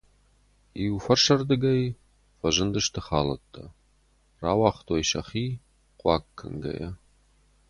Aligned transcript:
Иу 0.83 0.95
фарсӕрдыгӕй 1.05 1.83
фӕзындысты 2.39 3.01
халӕттӕ, 3.07 3.63
рауагътой 4.41 5.03
сӕхи, 5.09 5.47
хъуахъ 5.99 6.29
кӕнгӕйӕ. 6.37 6.89